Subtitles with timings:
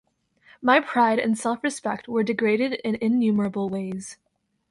[0.63, 4.17] My pride and self-respect were degraded in innumerable ways.